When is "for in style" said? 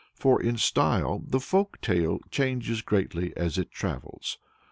0.15-1.21